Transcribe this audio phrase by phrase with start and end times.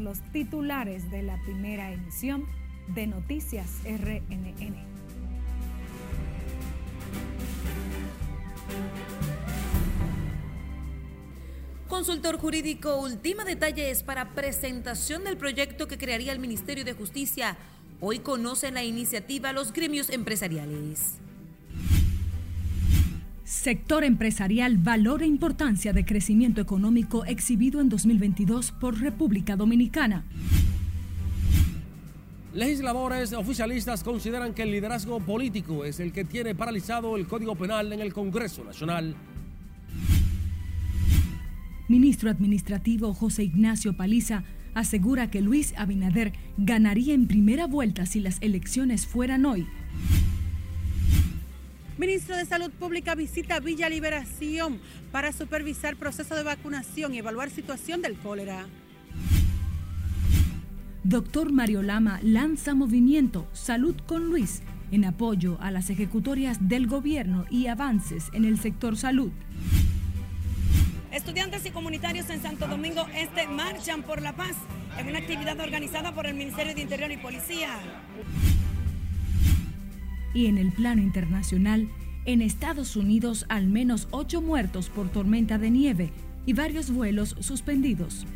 [0.00, 2.46] los titulares de la primera emisión
[2.88, 4.90] de Noticias RNN.
[11.88, 17.58] Consultor jurídico ultima detalles para presentación del proyecto que crearía el Ministerio de Justicia.
[18.00, 21.18] Hoy conocen la iniciativa los gremios empresariales.
[23.50, 30.24] Sector empresarial valora importancia de crecimiento económico exhibido en 2022 por República Dominicana.
[32.54, 37.92] Legisladores oficialistas consideran que el liderazgo político es el que tiene paralizado el Código Penal
[37.92, 39.16] en el Congreso Nacional.
[41.88, 44.44] Ministro Administrativo José Ignacio Paliza
[44.74, 49.66] asegura que Luis Abinader ganaría en primera vuelta si las elecciones fueran hoy.
[52.00, 54.80] Ministro de Salud Pública visita Villa Liberación
[55.12, 58.64] para supervisar proceso de vacunación y evaluar situación del cólera.
[61.04, 67.44] Doctor Mario Lama lanza movimiento Salud con Luis en apoyo a las ejecutorias del gobierno
[67.50, 69.30] y avances en el sector salud.
[71.12, 74.56] Estudiantes y comunitarios en Santo Domingo Este marchan por la paz
[74.96, 77.78] en una actividad organizada por el Ministerio de Interior y Policía.
[80.32, 81.88] Y en el plano internacional,
[82.24, 86.12] en Estados Unidos al menos ocho muertos por tormenta de nieve
[86.46, 88.26] y varios vuelos suspendidos.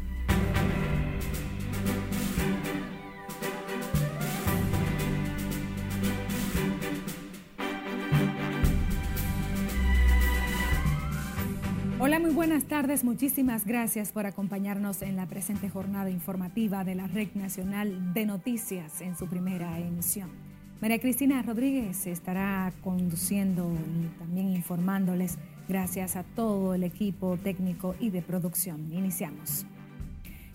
[12.07, 13.03] Hola, muy buenas tardes.
[13.03, 19.01] Muchísimas gracias por acompañarnos en la presente jornada informativa de la Red Nacional de Noticias
[19.01, 20.54] en su primera emisión.
[20.81, 28.11] María Cristina Rodríguez estará conduciendo y también informándoles gracias a todo el equipo técnico y
[28.11, 28.93] de producción.
[28.93, 29.67] Iniciamos.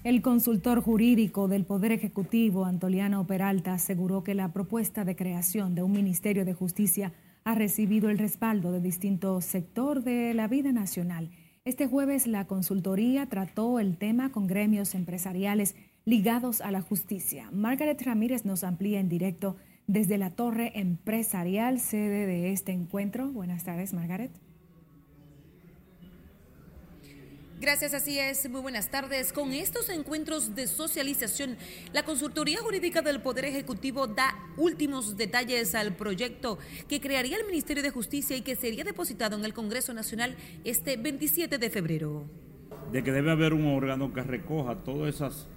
[0.03, 5.83] El consultor jurídico del Poder Ejecutivo, Antoliano Peralta, aseguró que la propuesta de creación de
[5.83, 7.11] un Ministerio de Justicia
[7.43, 11.31] ha recibido el respaldo de distintos sectores de la vida nacional.
[11.65, 17.49] Este jueves la consultoría trató el tema con gremios empresariales ligados a la justicia.
[17.51, 19.57] Margaret Ramírez nos amplía en directo
[19.89, 23.27] desde la Torre Empresarial, sede de este encuentro.
[23.29, 24.29] Buenas tardes, Margaret.
[27.59, 28.47] Gracias, así es.
[28.51, 29.33] Muy buenas tardes.
[29.33, 31.57] Con estos encuentros de socialización,
[31.91, 37.81] la Consultoría Jurídica del Poder Ejecutivo da últimos detalles al proyecto que crearía el Ministerio
[37.81, 40.35] de Justicia y que sería depositado en el Congreso Nacional
[40.65, 42.25] este 27 de febrero.
[42.91, 45.47] De que debe haber un órgano que recoja todas esas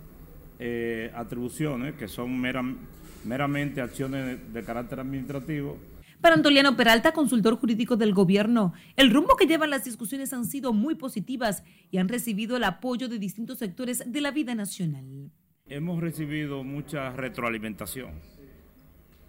[0.59, 5.78] eh, atribuciones que son meramente meramente acciones de carácter administrativo.
[6.21, 10.72] Para Antoliano Peralta, consultor jurídico del gobierno, el rumbo que llevan las discusiones han sido
[10.72, 15.33] muy positivas y han recibido el apoyo de distintos sectores de la vida nacional.
[15.66, 18.12] Hemos recibido mucha retroalimentación,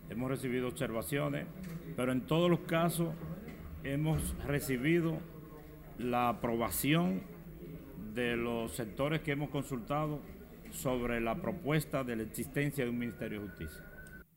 [0.10, 1.48] hemos recibido observaciones,
[1.96, 3.10] pero en todos los casos
[3.84, 5.20] hemos recibido
[5.98, 7.22] la aprobación
[8.14, 10.20] de los sectores que hemos consultado
[10.74, 13.84] sobre la propuesta de la existencia de un Ministerio de Justicia.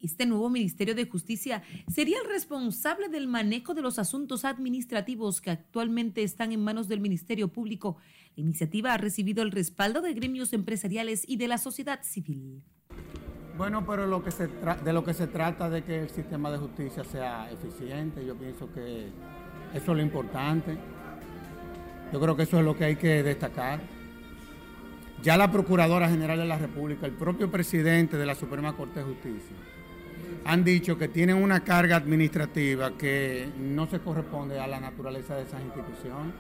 [0.01, 5.51] Este nuevo Ministerio de Justicia sería el responsable del manejo de los asuntos administrativos que
[5.51, 7.97] actualmente están en manos del Ministerio Público.
[8.37, 12.63] La iniciativa ha recibido el respaldo de gremios empresariales y de la sociedad civil.
[13.57, 16.59] Bueno, pero lo que se de lo que se trata de que el sistema de
[16.59, 19.07] justicia sea eficiente, yo pienso que
[19.73, 20.77] eso es lo importante.
[22.13, 23.96] Yo creo que eso es lo que hay que destacar.
[25.27, 29.07] Ya la Procuradora General de la República, el propio presidente de la Suprema Corte de
[29.07, 29.57] Justicia,
[30.45, 35.43] han dicho que tienen una carga administrativa que no se corresponde a la naturaleza de
[35.43, 36.33] esas instituciones.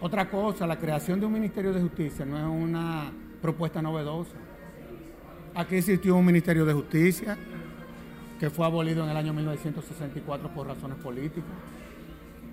[0.00, 3.10] Otra cosa, la creación de un Ministerio de Justicia no es una
[3.40, 4.36] propuesta novedosa.
[5.52, 7.36] Aquí existió un Ministerio de Justicia
[8.38, 11.50] que fue abolido en el año 1964 por razones políticas.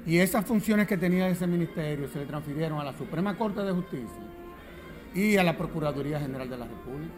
[0.07, 3.73] Y esas funciones que tenía ese ministerio se le transfirieron a la Suprema Corte de
[3.73, 4.38] Justicia
[5.13, 7.13] y a la Procuraduría General de la República.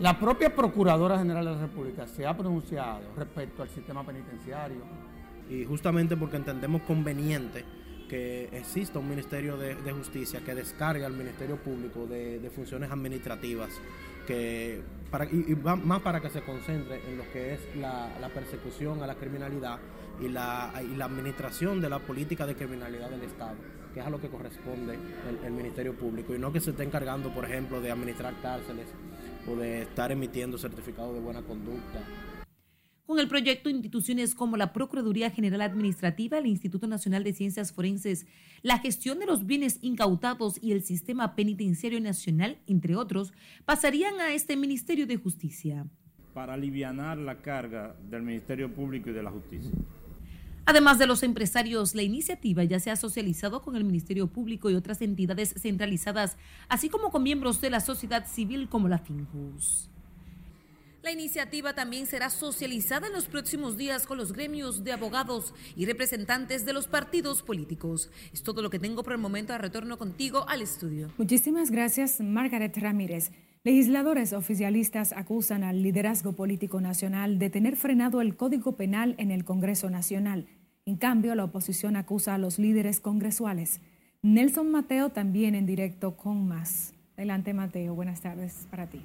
[0.00, 4.82] La propia Procuradora General de la República se ha pronunciado respecto al sistema penitenciario.
[5.50, 7.64] Y justamente porque entendemos conveniente
[8.08, 13.70] que exista un Ministerio de, Justicia que descargue al Ministerio Público de, funciones administrativas
[14.26, 19.06] que para, y, más para que se concentre en lo que es la, persecución a
[19.06, 19.78] la criminalidad
[20.20, 23.54] y la, y la administración de la política de criminalidad del Estado
[23.92, 24.98] que es a lo que corresponde
[25.44, 28.86] el, Ministerio Público, y no que se esté encargando, por ejemplo, de administrar cárceles
[29.50, 32.00] o de estar emitiendo certificados de buena conducta.
[33.04, 38.26] Con el proyecto, instituciones como la Procuraduría General Administrativa, el Instituto Nacional de Ciencias Forenses,
[38.62, 43.32] la gestión de los bienes incautados y el Sistema Penitenciario Nacional, entre otros,
[43.64, 45.86] pasarían a este Ministerio de Justicia.
[46.32, 49.72] Para aliviar la carga del Ministerio Público y de la Justicia.
[50.64, 54.74] Además de los empresarios, la iniciativa ya se ha socializado con el Ministerio Público y
[54.74, 56.36] otras entidades centralizadas,
[56.68, 59.88] así como con miembros de la sociedad civil como la FINJUS.
[61.02, 65.84] La iniciativa también será socializada en los próximos días con los gremios de abogados y
[65.84, 68.08] representantes de los partidos políticos.
[68.32, 69.52] Es todo lo que tengo por el momento.
[69.52, 71.10] A retorno contigo al estudio.
[71.18, 73.32] Muchísimas gracias, Margaret Ramírez.
[73.64, 79.44] Legisladores oficialistas acusan al liderazgo político nacional de tener frenado el Código Penal en el
[79.44, 80.48] Congreso Nacional.
[80.84, 83.80] En cambio, la oposición acusa a los líderes congresuales.
[84.20, 86.94] Nelson Mateo también en directo con más.
[87.16, 87.94] Adelante, Mateo.
[87.94, 89.00] Buenas tardes para ti.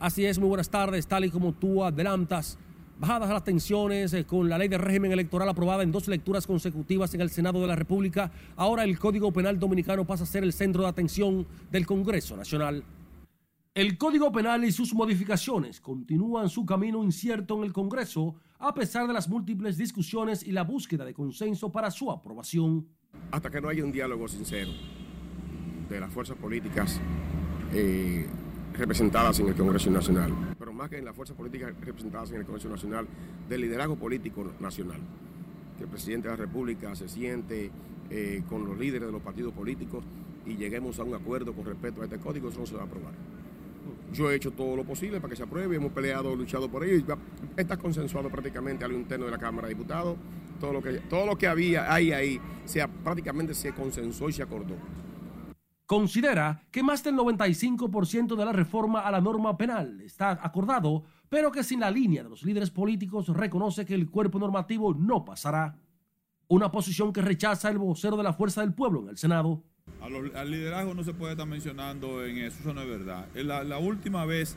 [0.00, 1.06] Así es, muy buenas tardes.
[1.06, 2.58] Tal y como tú adelantas,
[2.98, 7.14] bajadas las tensiones eh, con la ley de régimen electoral aprobada en dos lecturas consecutivas
[7.14, 10.52] en el Senado de la República, ahora el Código Penal Dominicano pasa a ser el
[10.52, 12.82] centro de atención del Congreso Nacional.
[13.76, 19.06] El Código Penal y sus modificaciones continúan su camino incierto en el Congreso a pesar
[19.06, 22.88] de las múltiples discusiones y la búsqueda de consenso para su aprobación.
[23.30, 24.70] Hasta que no haya un diálogo sincero
[25.90, 26.98] de las fuerzas políticas
[27.74, 28.26] eh,
[28.72, 32.46] representadas en el Congreso Nacional, pero más que en las fuerzas políticas representadas en el
[32.46, 33.06] Congreso Nacional,
[33.46, 35.00] del liderazgo político nacional.
[35.76, 37.70] Que el presidente de la República se siente
[38.08, 40.02] eh, con los líderes de los partidos políticos
[40.46, 42.86] y lleguemos a un acuerdo con respecto a este código, eso no se va a
[42.86, 43.12] aprobar.
[44.12, 47.18] Yo he hecho todo lo posible para que se apruebe, hemos peleado, luchado por ello,
[47.56, 50.16] está consensuado prácticamente al interno de la Cámara de Diputados,
[50.60, 54.42] todo lo que, todo lo que había ahí, ahí, sea, prácticamente se consensuó y se
[54.42, 54.76] acordó
[55.86, 61.50] considera que más del 95% de la reforma a la norma penal está acordado, pero
[61.50, 65.78] que sin la línea de los líderes políticos reconoce que el cuerpo normativo no pasará.
[66.48, 69.62] Una posición que rechaza el vocero de la Fuerza del Pueblo en el Senado.
[70.00, 73.26] Al liderazgo no se puede estar mencionando en eso, eso no es verdad.
[73.34, 74.56] La, la última vez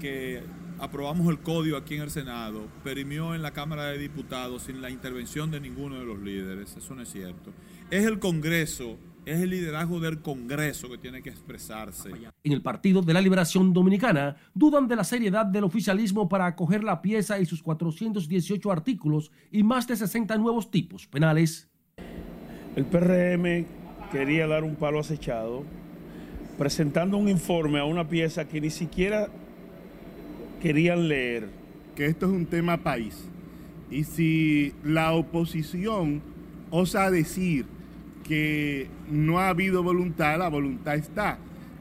[0.00, 0.42] que
[0.78, 4.90] aprobamos el código aquí en el Senado, perimió en la Cámara de Diputados sin la
[4.90, 7.52] intervención de ninguno de los líderes, eso no es cierto.
[7.90, 12.10] Es el Congreso es el liderazgo del Congreso que tiene que expresarse.
[12.42, 16.84] En el Partido de la Liberación Dominicana dudan de la seriedad del oficialismo para acoger
[16.84, 21.68] la pieza y sus 418 artículos y más de 60 nuevos tipos penales.
[22.76, 23.83] El PRM
[24.14, 25.64] quería dar un palo acechado
[26.56, 29.28] presentando un informe a una pieza que ni siquiera
[30.62, 31.48] querían leer.
[31.96, 33.24] Que esto es un tema país.
[33.90, 36.22] Y si la oposición
[36.70, 37.66] osa decir
[38.22, 41.38] que no ha habido voluntad, la voluntad está.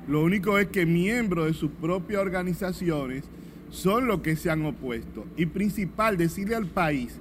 [0.07, 3.25] Lo único es que miembros de sus propias organizaciones
[3.69, 5.25] son los que se han opuesto.
[5.37, 7.19] Y principal, decirle al país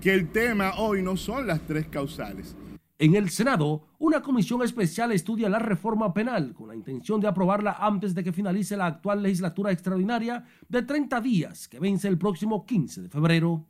[0.00, 2.56] que el tema hoy no son las tres causales.
[2.98, 7.76] En el Senado, una comisión especial estudia la reforma penal con la intención de aprobarla
[7.78, 12.64] antes de que finalice la actual legislatura extraordinaria de 30 días que vence el próximo
[12.64, 13.66] 15 de febrero.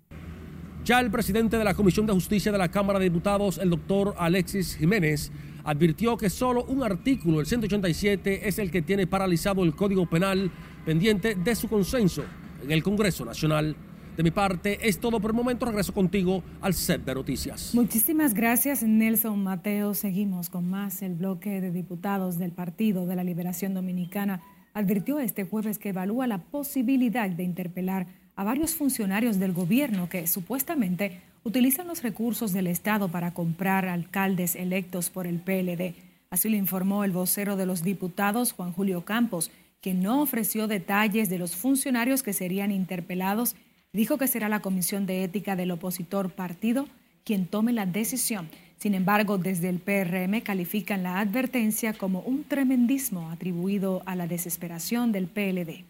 [0.84, 4.14] Ya el presidente de la Comisión de Justicia de la Cámara de Diputados, el doctor
[4.16, 5.32] Alexis Jiménez,
[5.64, 10.52] advirtió que solo un artículo, el 187, es el que tiene paralizado el Código Penal
[10.84, 12.22] pendiente de su consenso
[12.62, 13.74] en el Congreso Nacional.
[14.16, 15.66] De mi parte, es todo por el momento.
[15.66, 17.74] Regreso contigo al set de noticias.
[17.74, 19.92] Muchísimas gracias, Nelson Mateo.
[19.92, 21.02] Seguimos con más.
[21.02, 24.40] El bloque de diputados del Partido de la Liberación Dominicana
[24.72, 28.06] advirtió este jueves que evalúa la posibilidad de interpelar
[28.36, 34.56] a varios funcionarios del gobierno que supuestamente utilizan los recursos del Estado para comprar alcaldes
[34.56, 35.94] electos por el PLD.
[36.30, 41.28] Así lo informó el vocero de los diputados, Juan Julio Campos, que no ofreció detalles
[41.28, 43.56] de los funcionarios que serían interpelados.
[43.92, 46.86] Dijo que será la Comisión de Ética del opositor partido
[47.24, 48.48] quien tome la decisión.
[48.76, 55.12] Sin embargo, desde el PRM califican la advertencia como un tremendismo atribuido a la desesperación
[55.12, 55.84] del PLD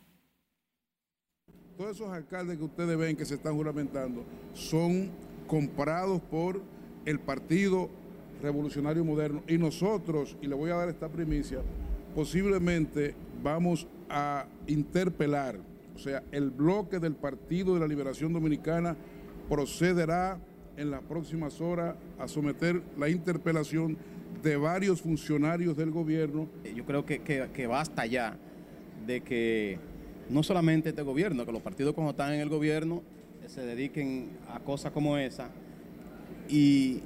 [1.77, 4.25] todos esos alcaldes que ustedes ven que se están juramentando
[4.55, 5.11] son
[5.47, 6.63] comprados por
[7.05, 7.91] el Partido
[8.43, 11.61] Revolucionario Moderno y nosotros, y le voy a dar esta primicia,
[12.15, 15.59] posiblemente vamos a interpelar,
[15.97, 18.97] o sea, el bloque del Partido de la Liberación Dominicana
[19.49, 20.39] procederá
[20.77, 23.97] en las próximas horas a someter la interpelación
[24.43, 26.49] de varios funcionarios del gobierno.
[26.75, 28.37] Yo creo que, que basta ya
[29.07, 29.79] de que
[30.29, 33.03] no solamente este gobierno, que los partidos cuando están en el gobierno
[33.43, 35.51] eh, se dediquen a cosas como esa.
[36.49, 37.03] Y,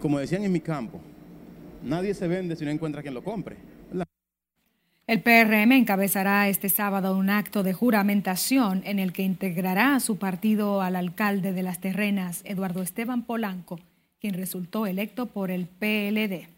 [0.00, 1.00] como decían en mi campo,
[1.84, 3.56] nadie se vende si no encuentra quien lo compre.
[5.06, 10.18] El PRM encabezará este sábado un acto de juramentación en el que integrará a su
[10.18, 13.78] partido al alcalde de las terrenas, Eduardo Esteban Polanco,
[14.20, 16.48] quien resultó electo por el PLD.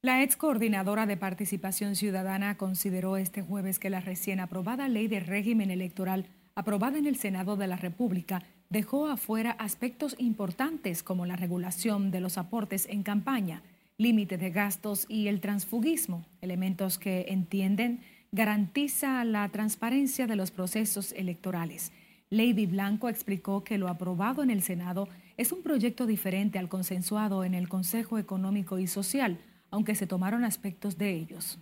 [0.00, 5.20] La ex coordinadora de participación ciudadana consideró este jueves que la recién aprobada ley de
[5.20, 11.36] régimen electoral aprobada en el Senado de la República dejó afuera aspectos importantes como la
[11.36, 13.60] regulación de los aportes en campaña,
[13.98, 18.00] límite de gastos y el transfugismo, elementos que entienden
[18.32, 21.92] garantiza la transparencia de los procesos electorales.
[22.28, 27.44] Lady Blanco explicó que lo aprobado en el Senado es un proyecto diferente al consensuado
[27.44, 29.38] en el Consejo Económico y Social,
[29.70, 31.58] aunque se tomaron aspectos de ellos.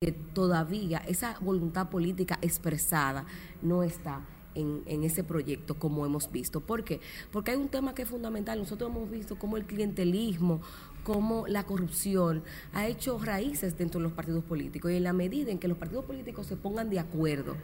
[0.00, 3.24] Que todavía esa voluntad política expresada
[3.62, 6.60] no está en, ese proyecto como hemos visto.
[6.60, 7.00] ¿Por qué?
[7.30, 8.58] Porque hay un tema que es fundamental.
[8.58, 10.60] Nosotros hemos visto cómo el clientelismo,
[11.04, 15.50] cómo la corrupción ha hecho raíces dentro de los partidos políticos y en la medida
[15.50, 17.56] en que los partidos políticos se pongan de acuerdo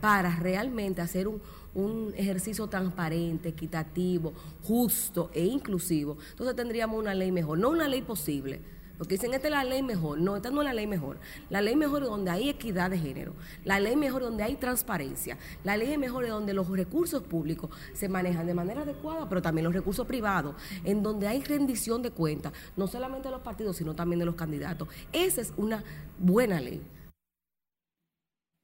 [0.00, 1.40] para realmente hacer un,
[1.74, 8.02] un ejercicio transparente, equitativo, justo e inclusivo, entonces tendríamos una ley mejor, no una ley
[8.02, 8.60] posible,
[8.98, 10.18] porque dicen, esta es la ley mejor.
[10.18, 11.18] No, esta no es la ley mejor.
[11.50, 13.34] La ley mejor es donde hay equidad de género.
[13.64, 15.36] La ley mejor es donde hay transparencia.
[15.64, 19.64] La ley mejor es donde los recursos públicos se manejan de manera adecuada, pero también
[19.64, 23.94] los recursos privados, en donde hay rendición de cuentas, no solamente de los partidos, sino
[23.94, 24.88] también de los candidatos.
[25.12, 25.82] Esa es una
[26.18, 26.80] buena ley.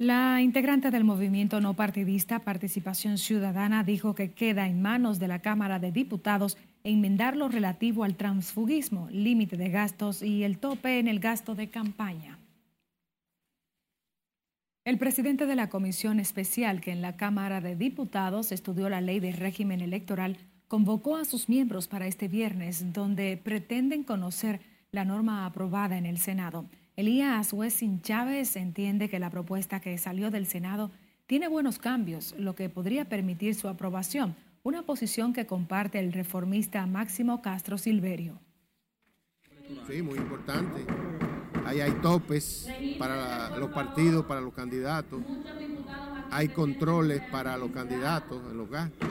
[0.00, 5.40] La integrante del movimiento no partidista Participación Ciudadana dijo que queda en manos de la
[5.40, 11.06] Cámara de Diputados enmendar lo relativo al transfugismo, límite de gastos y el tope en
[11.06, 12.38] el gasto de campaña.
[14.86, 19.20] El presidente de la comisión especial que en la Cámara de Diputados estudió la ley
[19.20, 24.60] de régimen electoral convocó a sus miembros para este viernes, donde pretenden conocer
[24.92, 26.64] la norma aprobada en el Senado.
[27.00, 30.90] Elías Wessing Chávez entiende que la propuesta que salió del Senado
[31.26, 36.84] tiene buenos cambios, lo que podría permitir su aprobación, una posición que comparte el reformista
[36.84, 38.38] Máximo Castro Silverio.
[39.88, 40.84] Sí, muy importante.
[41.64, 45.22] Ahí hay topes para los partidos, para los candidatos.
[46.30, 49.08] Hay controles para los candidatos en los gastos.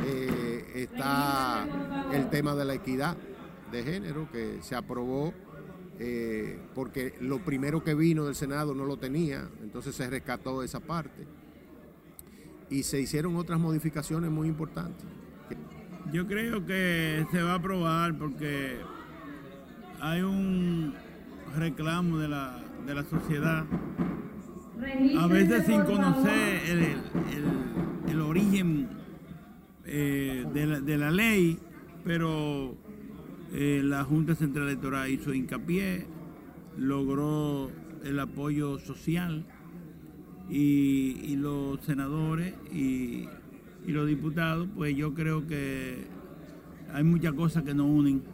[0.00, 1.68] Eh, está
[2.12, 3.16] el tema de la equidad
[3.70, 5.32] de género que se aprobó
[5.98, 10.80] eh, porque lo primero que vino del Senado no lo tenía, entonces se rescató esa
[10.80, 11.26] parte.
[12.70, 15.06] Y se hicieron otras modificaciones muy importantes.
[16.12, 18.76] Yo creo que se va a aprobar porque
[20.00, 20.94] hay un
[21.56, 23.64] reclamo de la, de la sociedad,
[25.18, 26.60] a veces sin conocer
[28.08, 28.88] el, origen
[29.84, 31.58] eh, de, la, de, la, ley,
[32.04, 32.76] pero
[33.56, 36.06] eh, la Junta Central Electoral hizo hincapié,
[36.76, 37.70] logró
[38.02, 39.44] el apoyo social
[40.50, 43.28] y, los senadores y,
[43.86, 46.04] y, los diputados, pues yo creo que
[46.92, 48.24] hay muchas cosas que nos unen.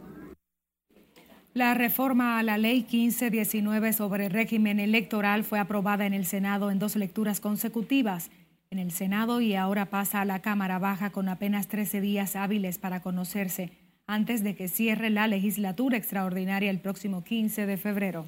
[1.53, 6.79] La reforma a la Ley 1519 sobre régimen electoral fue aprobada en el Senado en
[6.79, 8.31] dos lecturas consecutivas.
[8.71, 12.79] En el Senado y ahora pasa a la Cámara Baja con apenas 13 días hábiles
[12.79, 13.80] para conocerse
[14.11, 18.25] antes de que cierre la legislatura extraordinaria el próximo 15 de febrero.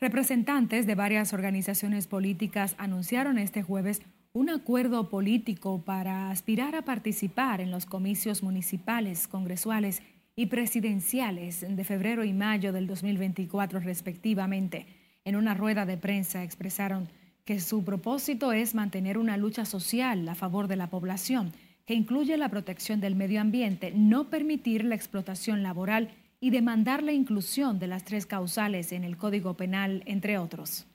[0.00, 7.60] Representantes de varias organizaciones políticas anunciaron este jueves un acuerdo político para aspirar a participar
[7.60, 10.02] en los comicios municipales, congresuales
[10.34, 14.86] y presidenciales de febrero y mayo del 2024 respectivamente.
[15.24, 17.08] En una rueda de prensa expresaron
[17.44, 21.52] que su propósito es mantener una lucha social a favor de la población
[21.86, 26.10] que incluye la protección del medio ambiente, no permitir la explotación laboral
[26.40, 30.86] y demandar la inclusión de las tres causales en el Código Penal, entre otros.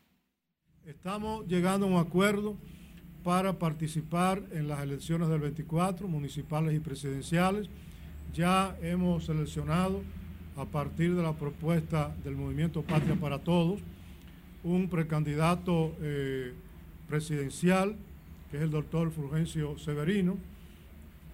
[0.85, 2.57] Estamos llegando a un acuerdo
[3.23, 7.69] para participar en las elecciones del 24, municipales y presidenciales.
[8.33, 10.01] Ya hemos seleccionado,
[10.55, 13.79] a partir de la propuesta del Movimiento Patria para Todos,
[14.63, 16.53] un precandidato eh,
[17.07, 17.95] presidencial,
[18.51, 20.37] que es el doctor Fulgencio Severino,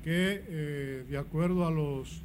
[0.05, 2.21] que eh, de acuerdo a los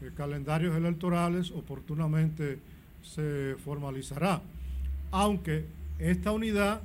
[0.00, 2.58] eh, calendarios electorales oportunamente
[3.02, 4.40] se formalizará.
[5.10, 5.66] Aunque
[5.98, 6.80] esta unidad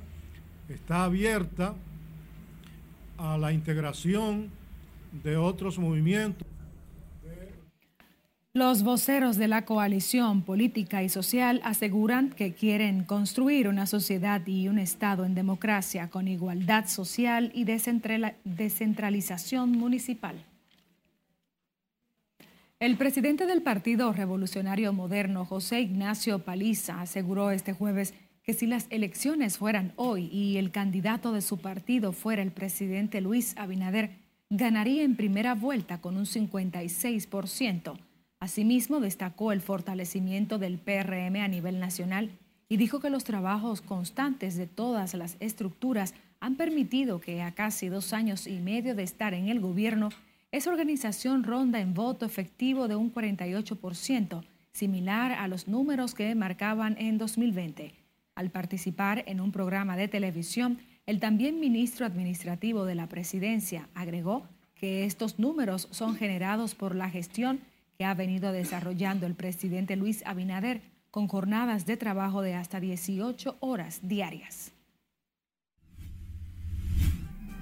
[0.68, 1.74] está abierta
[3.16, 4.50] a la integración
[5.22, 6.46] de otros movimientos.
[8.56, 14.68] Los voceros de la coalición política y social aseguran que quieren construir una sociedad y
[14.68, 20.36] un Estado en democracia con igualdad social y descentralización municipal.
[22.78, 28.86] El presidente del Partido Revolucionario Moderno, José Ignacio Paliza, aseguró este jueves que si las
[28.90, 34.12] elecciones fueran hoy y el candidato de su partido fuera el presidente Luis Abinader,
[34.48, 37.98] ganaría en primera vuelta con un 56%.
[38.44, 42.30] Asimismo, destacó el fortalecimiento del PRM a nivel nacional
[42.68, 47.88] y dijo que los trabajos constantes de todas las estructuras han permitido que a casi
[47.88, 50.10] dos años y medio de estar en el gobierno,
[50.52, 56.96] esa organización ronda en voto efectivo de un 48%, similar a los números que marcaban
[56.98, 57.94] en 2020.
[58.34, 64.46] Al participar en un programa de televisión, el también ministro administrativo de la presidencia agregó
[64.74, 67.60] que estos números son generados por la gestión
[67.98, 73.56] que ha venido desarrollando el presidente Luis Abinader con jornadas de trabajo de hasta 18
[73.60, 74.72] horas diarias.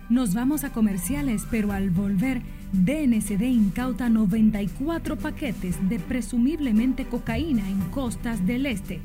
[0.09, 7.81] Nos vamos a comerciales, pero al volver, DNCD incauta 94 paquetes de presumiblemente cocaína en
[7.91, 9.01] costas del este.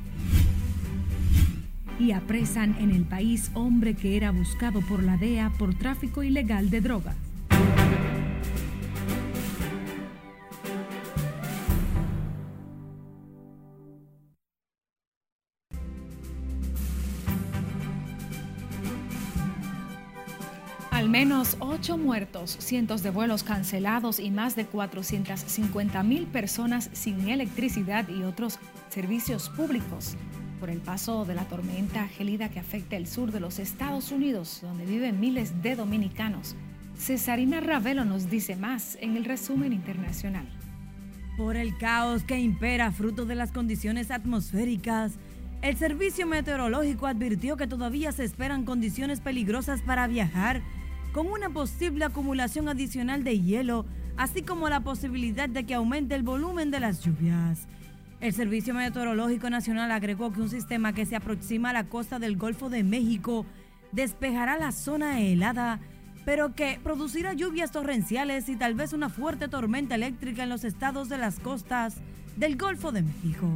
[2.00, 6.70] Y apresan en el país hombre que era buscado por la DEA por tráfico ilegal
[6.70, 7.27] de drogas.
[21.08, 27.30] Al menos ocho muertos, cientos de vuelos cancelados y más de 450 mil personas sin
[27.30, 28.60] electricidad y otros
[28.90, 30.18] servicios públicos
[30.60, 34.60] por el paso de la tormenta gelida que afecta el sur de los Estados Unidos,
[34.62, 36.58] donde viven miles de dominicanos.
[36.98, 40.50] Cesarina Ravelo nos dice más en el resumen internacional.
[41.38, 45.14] Por el caos que impera fruto de las condiciones atmosféricas,
[45.62, 50.62] el Servicio Meteorológico advirtió que todavía se esperan condiciones peligrosas para viajar
[51.18, 56.22] con una posible acumulación adicional de hielo, así como la posibilidad de que aumente el
[56.22, 57.68] volumen de las lluvias.
[58.20, 62.38] El Servicio Meteorológico Nacional agregó que un sistema que se aproxima a la costa del
[62.38, 63.48] Golfo de México
[63.92, 65.80] despejará la zona helada,
[66.24, 71.10] pero que producirá lluvias torrenciales y tal vez una fuerte tormenta eléctrica en los estados
[71.10, 71.96] de las costas
[72.36, 73.50] del Golfo de México.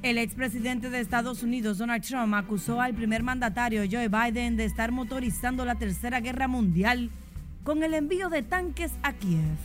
[0.00, 4.92] El expresidente de Estados Unidos, Donald Trump, acusó al primer mandatario Joe Biden de estar
[4.92, 7.10] motorizando la Tercera Guerra Mundial
[7.64, 9.58] con el envío de tanques a Kiev.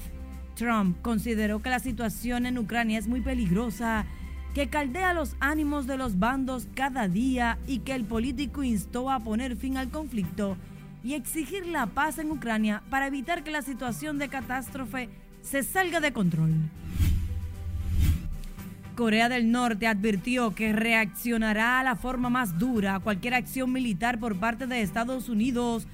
[0.55, 4.07] Trump consideró que la situación en Ucrania es muy peligrosa,
[4.55, 9.19] que caldea los ánimos de los bandos cada día y que el político instó a
[9.19, 10.57] poner fin al conflicto
[11.03, 15.09] y exigir la paz en Ucrania para evitar que la situación de catástrofe
[15.43, 16.53] se salga de control.
[18.95, 24.19] Corea del Norte advirtió que reaccionará a la forma más dura a cualquier acción militar
[24.19, 25.87] por parte de Estados Unidos,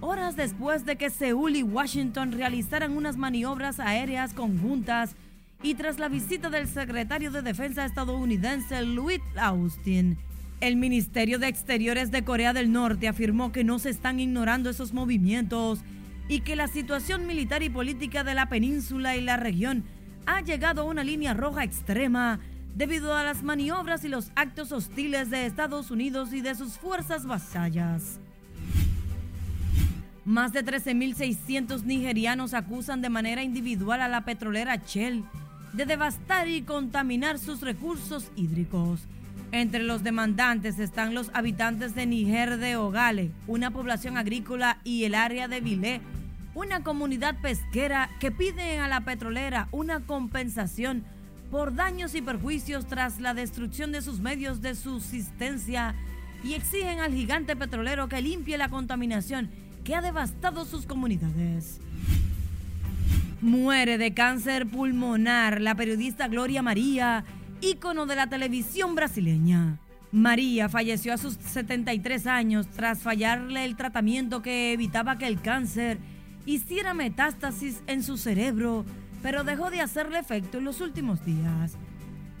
[0.00, 5.16] horas después de que Seúl y Washington realizaran unas maniobras aéreas conjuntas
[5.62, 10.16] y tras la visita del secretario de Defensa estadounidense Louis Austin.
[10.60, 14.92] El Ministerio de Exteriores de Corea del Norte afirmó que no se están ignorando esos
[14.92, 15.80] movimientos
[16.28, 19.84] y que la situación militar y política de la península y la región
[20.26, 22.40] ha llegado a una línea roja extrema
[22.74, 27.26] debido a las maniobras y los actos hostiles de Estados Unidos y de sus fuerzas
[27.26, 28.18] vasallas.
[30.24, 35.24] Más de 13.600 nigerianos acusan de manera individual a la petrolera Shell
[35.74, 39.00] de devastar y contaminar sus recursos hídricos.
[39.52, 45.14] Entre los demandantes están los habitantes de Niger de Ogale, una población agrícola, y el
[45.14, 46.00] área de Vilé,
[46.54, 51.04] una comunidad pesquera que piden a la petrolera una compensación
[51.50, 55.94] por daños y perjuicios tras la destrucción de sus medios de subsistencia
[56.42, 59.50] y exigen al gigante petrolero que limpie la contaminación
[59.82, 61.80] que ha devastado sus comunidades.
[63.40, 67.24] Muere de cáncer pulmonar la periodista Gloria María,
[67.60, 69.78] ícono de la televisión brasileña.
[70.12, 75.98] María falleció a sus 73 años tras fallarle el tratamiento que evitaba que el cáncer
[76.46, 78.84] hiciera metástasis en su cerebro,
[79.22, 81.76] pero dejó de hacerle efecto en los últimos días.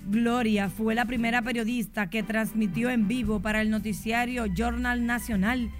[0.06, 5.70] Gloria fue la primera periodista que transmitió en vivo para el noticiario Journal Nacional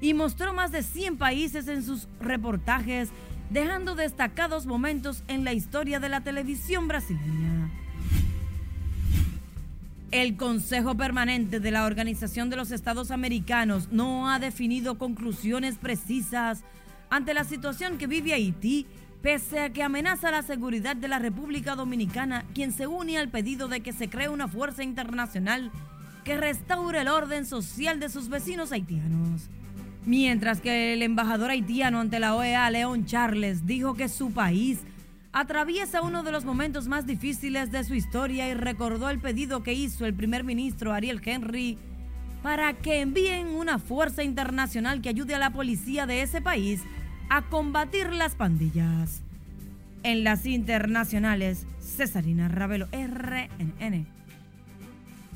[0.00, 3.10] y mostró más de 100 países en sus reportajes,
[3.50, 7.70] dejando destacados momentos en la historia de la televisión brasileña.
[10.10, 16.64] El Consejo Permanente de la Organización de los Estados Americanos no ha definido conclusiones precisas
[17.14, 18.86] ante la situación que vive Haití,
[19.22, 23.68] pese a que amenaza la seguridad de la República Dominicana, quien se une al pedido
[23.68, 25.70] de que se cree una fuerza internacional
[26.24, 29.48] que restaure el orden social de sus vecinos haitianos.
[30.04, 34.80] Mientras que el embajador haitiano ante la OEA, León Charles, dijo que su país
[35.32, 39.72] atraviesa uno de los momentos más difíciles de su historia y recordó el pedido que
[39.72, 41.78] hizo el primer ministro Ariel Henry
[42.42, 46.82] para que envíen una fuerza internacional que ayude a la policía de ese país
[47.30, 49.22] a combatir las pandillas.
[50.02, 54.06] En las internacionales, Cesarina Ravelo, RNN.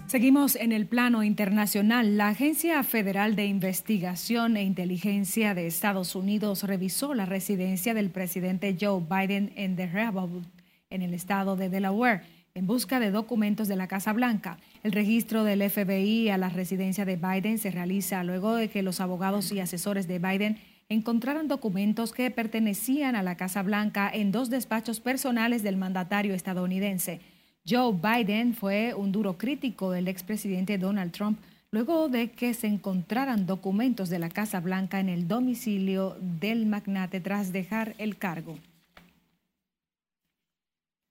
[0.06, 2.16] Seguimos en el plano internacional.
[2.16, 8.76] La Agencia Federal de Investigación e Inteligencia de Estados Unidos revisó la residencia del presidente
[8.80, 10.46] Joe Biden en The Rebel,
[10.88, 12.22] en el estado de Delaware,
[12.54, 14.58] en busca de documentos de la Casa Blanca.
[14.82, 19.00] El registro del FBI a la residencia de Biden se realiza luego de que los
[19.00, 24.48] abogados y asesores de Biden encontraran documentos que pertenecían a la Casa Blanca en dos
[24.48, 27.20] despachos personales del mandatario estadounidense.
[27.68, 31.38] Joe Biden fue un duro crítico del expresidente Donald Trump
[31.70, 37.20] luego de que se encontraran documentos de la Casa Blanca en el domicilio del magnate
[37.20, 38.58] tras dejar el cargo.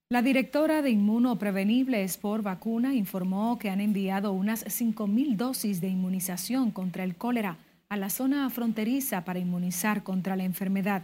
[0.10, 6.72] La directora de Inmunoprevenibles por Vacuna informó que han enviado unas 5.000 dosis de inmunización
[6.72, 7.58] contra el cólera
[7.90, 11.04] a la zona fronteriza para inmunizar contra la enfermedad.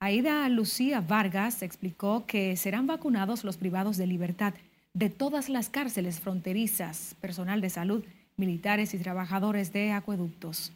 [0.00, 4.54] Aida Lucía Vargas explicó que serán vacunados los privados de libertad
[4.92, 8.04] de todas las cárceles fronterizas, personal de salud,
[8.36, 10.72] militares y trabajadores de acueductos.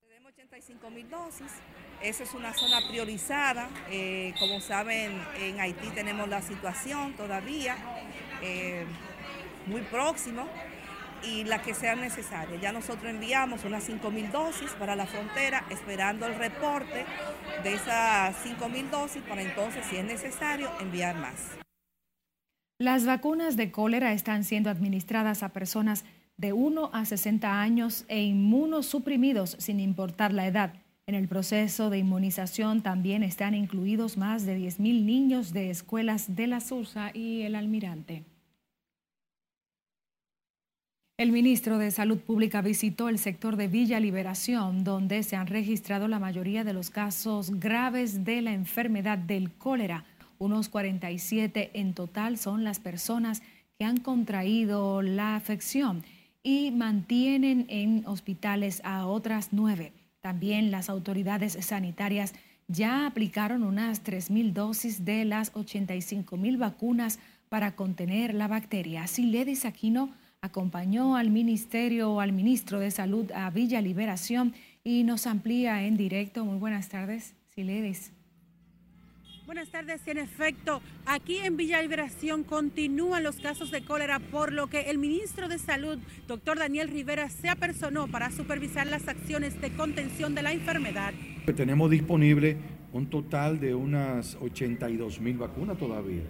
[0.00, 1.52] Tenemos 85 mil dosis.
[2.02, 3.68] Esa es una zona priorizada.
[3.90, 7.76] Eh, como saben, en Haití tenemos la situación todavía
[8.42, 8.84] eh,
[9.66, 10.46] muy próximo
[11.26, 12.58] y la que sea necesaria.
[12.60, 17.04] Ya nosotros enviamos unas 5 mil dosis para la frontera, esperando el reporte
[17.62, 21.58] de esas 5 mil dosis para entonces, si es necesario, enviar más.
[22.78, 26.04] Las vacunas de cólera están siendo administradas a personas
[26.36, 30.74] de 1 a 60 años e inmunosuprimidos sin importar la edad.
[31.06, 36.46] En el proceso de inmunización también están incluidos más de 10.000 niños de escuelas de
[36.46, 38.24] la Sursa y el Almirante.
[41.16, 46.08] El ministro de Salud Pública visitó el sector de Villa Liberación, donde se han registrado
[46.08, 50.04] la mayoría de los casos graves de la enfermedad del cólera.
[50.38, 53.42] Unos 47 en total son las personas
[53.78, 56.02] que han contraído la afección
[56.42, 59.92] y mantienen en hospitales a otras nueve.
[60.20, 62.34] También las autoridades sanitarias
[62.66, 69.06] ya aplicaron unas 3.000 dosis de las 85.000 vacunas para contener la bacteria.
[69.06, 70.10] Siledis Aquino
[70.44, 74.52] acompañó al ministerio, al ministro de Salud a Villa Liberación
[74.84, 76.44] y nos amplía en directo.
[76.44, 78.12] Muy buenas tardes, Siledis.
[79.46, 80.06] Buenas tardes.
[80.06, 84.98] En efecto, aquí en Villa Liberación continúan los casos de cólera, por lo que el
[84.98, 90.42] ministro de Salud, doctor Daniel Rivera, se apersonó para supervisar las acciones de contención de
[90.42, 91.14] la enfermedad.
[91.56, 92.58] Tenemos disponible
[92.92, 96.22] un total de unas 82 mil vacunas todavía.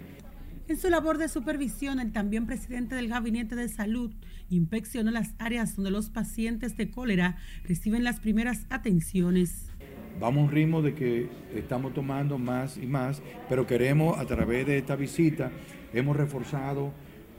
[0.67, 4.11] En su labor de supervisión, el también presidente del Gabinete de Salud
[4.49, 9.71] inspeccionó las áreas donde los pacientes de cólera reciben las primeras atenciones
[10.19, 14.65] vamos a un ritmo de que estamos tomando más y más, pero queremos a través
[14.65, 15.51] de esta visita,
[15.93, 16.93] hemos reforzado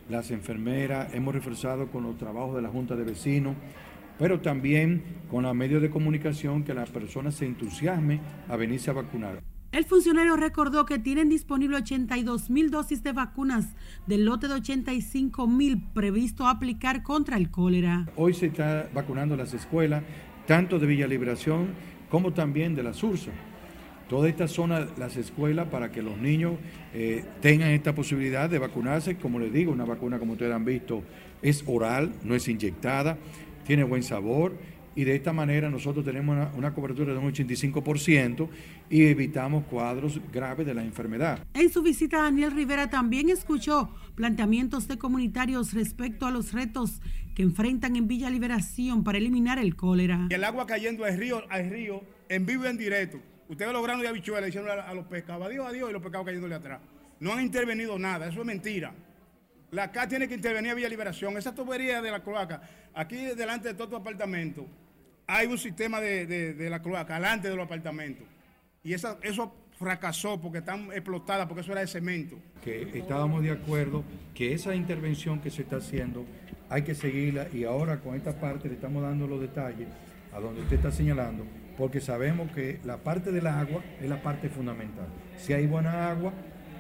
[0.09, 3.57] las enfermeras, hemos reforzado con los trabajos de la Junta de Vecinos,
[4.19, 8.95] pero también con los medios de comunicación que las personas se entusiasmen a venirse a
[8.95, 9.43] vacunar.
[9.77, 13.67] El funcionario recordó que tienen disponible 82 mil dosis de vacunas
[14.07, 18.07] del lote de 85 mil previsto aplicar contra el cólera.
[18.17, 20.03] Hoy se está vacunando las escuelas,
[20.47, 21.75] tanto de Villa Liberación
[22.09, 23.33] como también de la SURSA.
[24.09, 26.55] Toda esta zona, las escuelas, para que los niños
[26.95, 29.19] eh, tengan esta posibilidad de vacunarse.
[29.19, 31.03] Como les digo, una vacuna, como ustedes han visto,
[31.43, 33.19] es oral, no es inyectada,
[33.67, 34.55] tiene buen sabor
[34.97, 38.49] y de esta manera nosotros tenemos una, cobertura de un 85%
[38.89, 41.45] y evitamos cuadros graves de la enfermedad.
[41.53, 47.03] En su visita, Daniel Rivera también escuchó planteamientos de comunitarios respecto a los retos
[47.35, 50.27] que enfrentan en Villa Liberación para eliminar el cólera.
[50.31, 53.21] El agua cayendo al río, al río en vivo y en directo.
[53.49, 56.81] Ustedes logrando de habichuelas diciendo a, los pescados, adiós, adiós, y los pescados cayéndole atrás.
[57.21, 58.95] No han intervenido nada, eso es mentira.
[59.71, 61.37] La CA tiene que intervenir a Villa Liberación.
[61.37, 62.63] Esa tubería de la cloaca,
[62.95, 64.67] aquí delante de todo tu apartamento,
[65.27, 68.27] hay un sistema de, la cloaca delante de los apartamentos.
[68.83, 72.37] Y eso fracasó porque están explotadas, porque eso era de cemento.
[72.65, 76.25] Que estábamos de acuerdo que esa intervención que se está haciendo
[76.69, 79.89] hay que seguirla y ahora con esta parte le estamos dando los detalles
[80.33, 81.45] a donde usted está señalando,
[81.79, 85.07] porque sabemos que la parte del agua es la parte fundamental.
[85.39, 86.33] Si hay buena agua,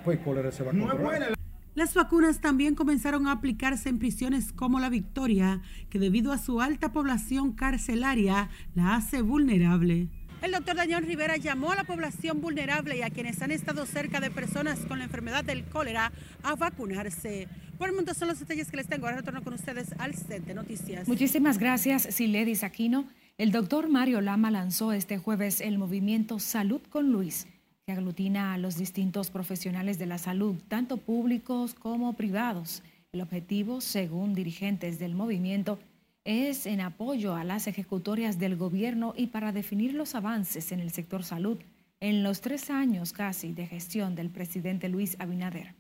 [0.04, 1.36] pues cólera se va a controlar.
[1.76, 5.60] Las vacunas también comenzaron a aplicarse en prisiones como la Victoria,
[5.90, 10.08] que debido a su alta población carcelaria la hace vulnerable.
[10.40, 14.20] El doctor Daniel Rivera llamó a la población vulnerable y a quienes han estado cerca
[14.20, 16.12] de personas con la enfermedad del cólera
[16.42, 17.46] a vacunarse.
[17.76, 19.04] Por el momento son los detalles que les tengo.
[19.04, 21.06] Ahora retorno con ustedes al set de noticias.
[21.06, 23.06] Muchísimas gracias, Siledis Aquino.
[23.36, 27.46] El doctor Mario Lama lanzó este jueves el movimiento Salud con Luis,
[27.86, 32.82] que aglutina a los distintos profesionales de la salud, tanto públicos como privados.
[33.12, 35.78] El objetivo, según dirigentes del movimiento,
[36.24, 40.90] es en apoyo a las ejecutorias del gobierno y para definir los avances en el
[40.90, 41.58] sector salud
[42.00, 45.72] en los tres años casi de gestión del presidente Luis Abinader.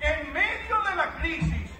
[0.00, 1.70] En medio de la crisis,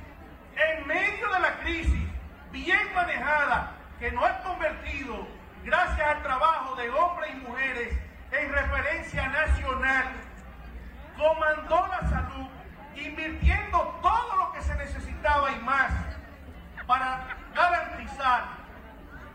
[0.54, 2.08] en medio de la crisis
[2.52, 5.26] bien manejada que nos ha convertido,
[5.64, 7.94] gracias al trabajo de hombres y mujeres,
[8.30, 10.04] en referencia nacional,
[11.16, 12.46] comandó la salud
[12.96, 15.92] invirtiendo todo lo que se necesitaba y más
[16.86, 18.44] para garantizar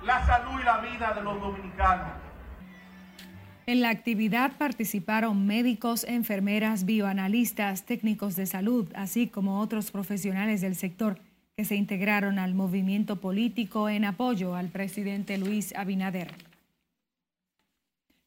[0.03, 2.07] la salud y la vida de los dominicanos.
[3.65, 10.75] En la actividad participaron médicos, enfermeras, bioanalistas, técnicos de salud, así como otros profesionales del
[10.75, 11.19] sector
[11.55, 16.52] que se integraron al movimiento político en apoyo al presidente Luis Abinader.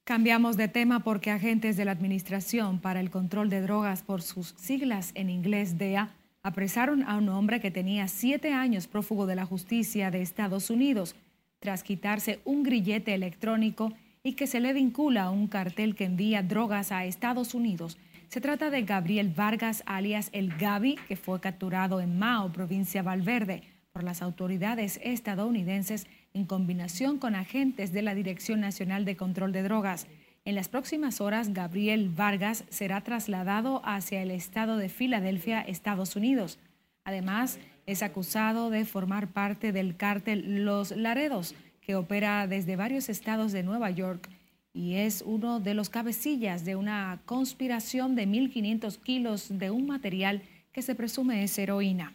[0.06, 4.54] Cambiamos de tema porque agentes de la Administración para el Control de Drogas, por sus
[4.56, 6.14] siglas en inglés DEA,
[6.44, 11.16] apresaron a un hombre que tenía siete años prófugo de la justicia de Estados Unidos
[11.58, 13.92] tras quitarse un grillete electrónico
[14.22, 17.98] y que se le vincula a un cartel que envía drogas a Estados Unidos.
[18.28, 23.64] Se trata de Gabriel Vargas, alias El Gabi, que fue capturado en Mao, provincia Valverde,
[23.96, 29.62] por las autoridades estadounidenses en combinación con agentes de la Dirección Nacional de Control de
[29.62, 30.06] Drogas.
[30.44, 36.58] En las próximas horas, Gabriel Vargas será trasladado hacia el estado de Filadelfia, Estados Unidos.
[37.04, 43.50] Además, es acusado de formar parte del cártel Los Laredos, que opera desde varios estados
[43.52, 44.28] de Nueva York
[44.74, 50.42] y es uno de los cabecillas de una conspiración de 1.500 kilos de un material
[50.70, 52.12] que se presume es heroína.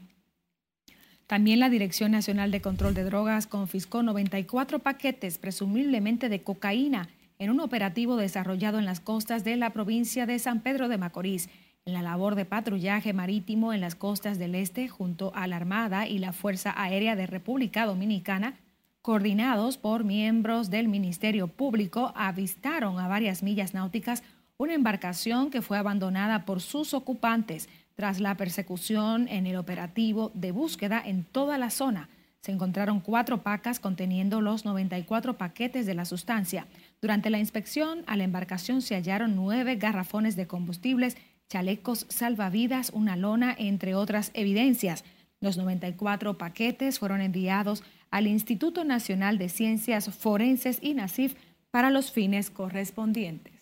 [1.32, 7.08] También la Dirección Nacional de Control de Drogas confiscó 94 paquetes, presumiblemente de cocaína,
[7.40, 11.48] en un operativo desarrollado en las costas de la provincia de San Pedro de Macorís,
[11.86, 16.06] en la labor de patrullaje marítimo en las costas del este junto a la Armada
[16.06, 18.60] y la Fuerza Aérea de República Dominicana,
[19.02, 24.22] coordinados por miembros del Ministerio Público, avistaron a varias millas náuticas
[24.58, 30.52] una embarcación que fue abandonada por sus ocupantes tras la persecución en el operativo de
[30.52, 32.10] búsqueda en toda la zona,
[32.42, 36.66] se encontraron cuatro pacas conteniendo los 94 paquetes de la sustancia.
[37.00, 41.18] Durante la inspección a la embarcación se hallaron nueve garrafones de combustibles,
[41.50, 45.04] chalecos salvavidas, una lona, entre otras evidencias.
[45.40, 51.36] Los 94 paquetes fueron enviados al Instituto Nacional de Ciencias Forenses y NACIF
[51.70, 53.61] para los fines correspondientes.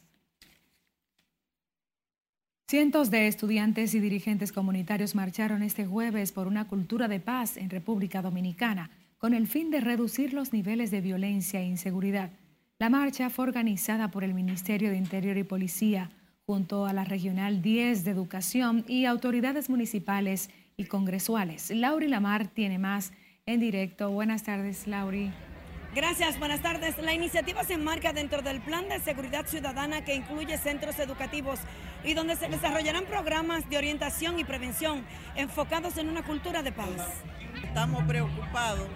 [2.70, 7.72] Cientos de estudiantes y dirigentes comunitarios marcharon este jueves por una cultura de paz en
[7.72, 12.30] República Dominicana con el fin de reducir los niveles de violencia e inseguridad.
[12.78, 16.12] La marcha fue organizada por el Ministerio de Interior y Policía
[16.46, 21.72] junto a la Regional 10 de Educación y autoridades municipales y congresuales.
[21.72, 23.14] Lauri Lamar tiene más
[23.48, 24.12] en directo.
[24.12, 25.32] Buenas tardes, Lauri.
[25.96, 27.00] Gracias, buenas tardes.
[27.00, 31.60] La iniciativa se enmarca dentro del Plan de Seguridad Ciudadana que incluye centros educativos
[32.04, 35.04] y donde se desarrollarán programas de orientación y prevención
[35.36, 36.90] enfocados en una cultura de paz.
[37.64, 38.88] Estamos preocupados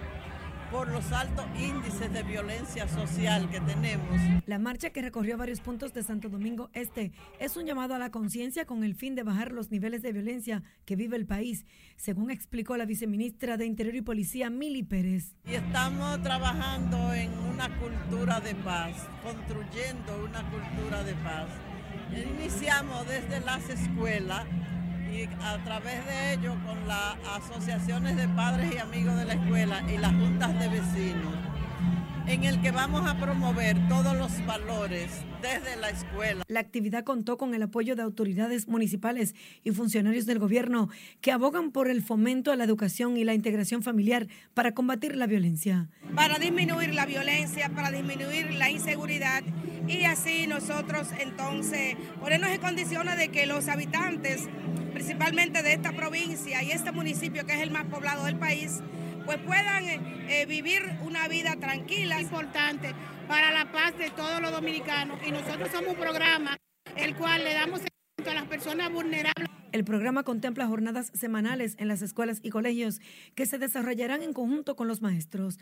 [0.74, 4.18] por los altos índices de violencia social que tenemos.
[4.44, 8.10] La marcha que recorrió varios puntos de Santo Domingo Este es un llamado a la
[8.10, 11.64] conciencia con el fin de bajar los niveles de violencia que vive el país,
[11.96, 15.36] según explicó la viceministra de Interior y Policía, Mili Pérez.
[15.44, 21.46] Y estamos trabajando en una cultura de paz, construyendo una cultura de paz.
[22.10, 24.44] Iniciamos desde las escuelas
[25.14, 29.82] y a través de ello con las asociaciones de padres y amigos de la escuela
[29.88, 31.34] y las juntas de vecinos,
[32.26, 36.42] en el que vamos a promover todos los valores desde la escuela.
[36.48, 40.88] La actividad contó con el apoyo de autoridades municipales y funcionarios del gobierno
[41.20, 45.26] que abogan por el fomento a la educación y la integración familiar para combatir la
[45.26, 45.88] violencia.
[46.14, 49.44] Para disminuir la violencia, para disminuir la inseguridad
[49.86, 54.48] y así nosotros entonces ponernos en condiciones de que los habitantes,
[54.94, 58.80] principalmente de esta provincia y este municipio que es el más poblado del país,
[59.26, 62.20] pues puedan eh, vivir una vida tranquila.
[62.20, 62.94] Importante
[63.28, 66.56] para la paz de todos los dominicanos y nosotros somos un programa
[66.96, 67.80] el cual le damos
[68.30, 69.48] a las personas vulnerables.
[69.72, 73.00] El programa contempla jornadas semanales en las escuelas y colegios
[73.34, 75.58] que se desarrollarán en conjunto con los maestros.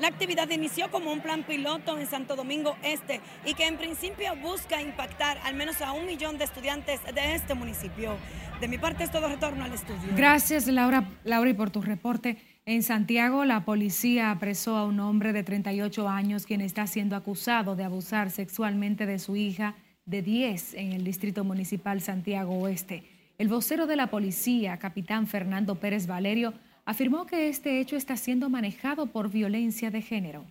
[0.00, 4.34] La actividad inició como un plan piloto en Santo Domingo Este y que en principio
[4.36, 8.16] busca impactar al menos a un millón de estudiantes de este municipio.
[8.60, 10.14] De mi parte es todo retorno al estudio.
[10.16, 12.38] Gracias Laura, Laura y por tu reporte.
[12.64, 17.76] En Santiago, la policía apresó a un hombre de 38 años quien está siendo acusado
[17.76, 23.04] de abusar sexualmente de su hija de 10 en el Distrito Municipal Santiago Oeste.
[23.38, 28.50] El vocero de la policía, capitán Fernando Pérez Valerio, afirmó que este hecho está siendo
[28.50, 30.44] manejado por violencia de género.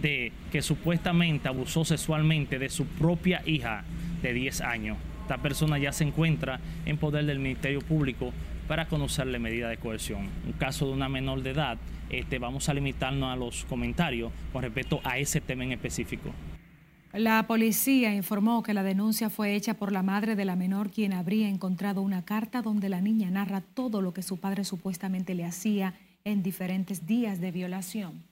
[0.00, 3.84] de que supuestamente abusó sexualmente de su propia hija
[4.22, 4.98] de 10 años.
[5.22, 8.32] Esta persona ya se encuentra en poder del Ministerio Público
[8.72, 10.30] para conocerle medida de coerción.
[10.46, 11.76] Un caso de una menor de edad,
[12.08, 16.30] este, vamos a limitarnos a los comentarios con respecto a ese tema en específico.
[17.12, 21.12] La policía informó que la denuncia fue hecha por la madre de la menor, quien
[21.12, 25.44] habría encontrado una carta donde la niña narra todo lo que su padre supuestamente le
[25.44, 25.92] hacía
[26.24, 28.22] en diferentes días de violación.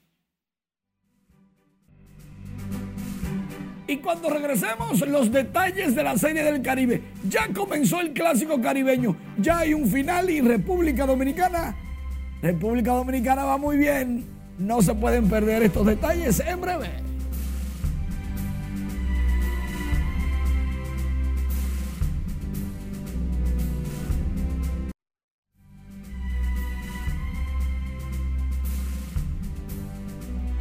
[3.90, 7.02] Y cuando regresemos, los detalles de la Serie del Caribe.
[7.28, 11.74] Ya comenzó el clásico caribeño, ya hay un final y República Dominicana.
[12.40, 14.24] República Dominicana va muy bien.
[14.60, 17.09] No se pueden perder estos detalles en breve.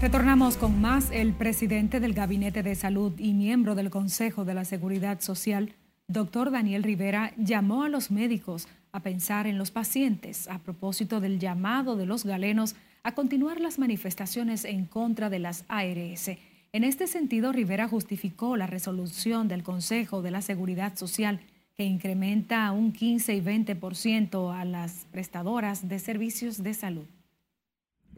[0.02, 1.12] Retornamos con más.
[1.12, 5.74] El presidente del Gabinete de Salud y miembro del Consejo de la Seguridad Social,
[6.08, 11.38] doctor Daniel Rivera, llamó a los médicos a pensar en los pacientes a propósito del
[11.38, 16.30] llamado de los galenos a continuar las manifestaciones en contra de las ARS.
[16.72, 21.42] En este sentido, Rivera justificó la resolución del Consejo de la Seguridad Social
[21.76, 27.06] que incrementa un 15 y 20% a las prestadoras de servicios de salud.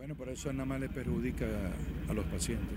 [0.02, 1.46] Bueno, por eso nada más le perjudica
[2.10, 2.76] a, los pacientes.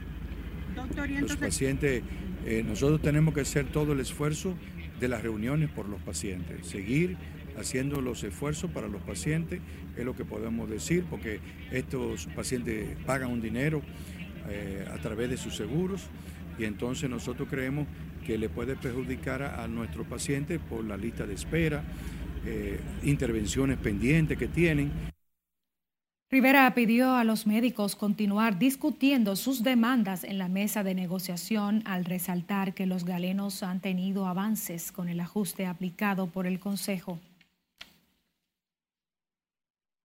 [1.22, 2.02] los pacientes,
[2.44, 4.54] eh, nosotros tenemos que hacer todo el esfuerzo
[5.00, 7.16] de las reuniones por los pacientes, seguir
[7.58, 9.62] haciendo los esfuerzos para los pacientes,
[9.96, 11.40] es lo que podemos decir, porque
[11.72, 13.80] estos pacientes pagan un dinero
[14.50, 16.02] eh, a través de sus seguros
[16.58, 17.86] y entonces nosotros creemos
[18.26, 21.84] que le puede perjudicar a, nuestros pacientes por la lista de espera,
[22.44, 25.13] eh, intervenciones pendientes que tienen.
[26.34, 32.04] Rivera pidió a los médicos continuar discutiendo sus demandas en la mesa de negociación al
[32.04, 37.20] resaltar que los galenos han tenido avances con el ajuste aplicado por el Consejo.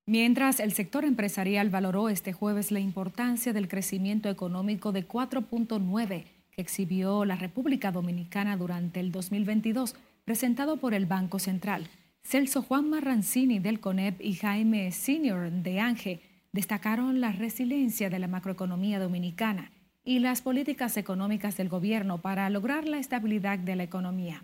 [0.05, 6.61] Mientras el sector empresarial valoró este jueves la importancia del crecimiento económico de 4.9 que
[6.61, 11.89] exhibió la República Dominicana durante el 2022, presentado por el Banco Central.
[12.23, 18.27] Celso Juan Marrancini del CONEP y Jaime Senior de ANGE destacaron la resiliencia de la
[18.27, 19.71] macroeconomía dominicana
[20.03, 24.43] y las políticas económicas del gobierno para lograr la estabilidad de la economía.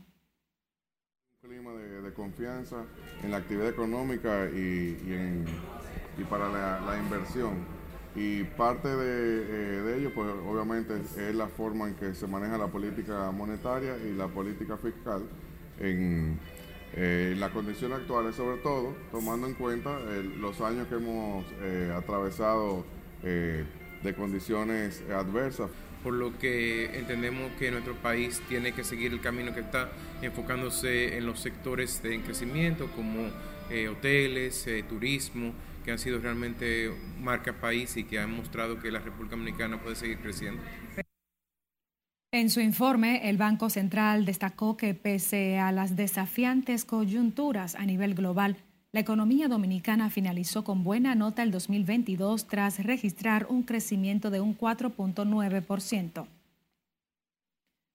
[1.43, 2.85] Un clima de, confianza
[3.23, 5.43] en la actividad económica y,
[6.29, 7.65] para la, inversión.
[8.15, 12.67] Y parte de, eh, ello, pues obviamente es la forma en que se maneja la
[12.67, 15.23] política monetaria y la política fiscal
[15.79, 16.39] en,
[16.97, 19.99] eh, las condiciones actuales, sobre todo, tomando en cuenta
[20.39, 22.85] los años que hemos eh, atravesado
[23.21, 23.65] eh,
[24.01, 25.69] de condiciones adversas.
[26.03, 29.89] Por lo que entendemos que nuestro país tiene que seguir el camino que está
[30.21, 33.29] enfocándose en los sectores de crecimiento como
[33.91, 35.51] hoteles, turismo,
[35.83, 39.95] que han sido realmente marca país y que han mostrado que la República Dominicana puede
[39.95, 40.61] seguir creciendo.
[42.35, 48.13] En su informe, el Banco Central destacó que pese a las desafiantes coyunturas a nivel
[48.13, 48.57] global,
[48.91, 54.57] la economía dominicana finalizó con buena nota el 2022 tras registrar un crecimiento de un
[54.57, 56.27] 4.9%.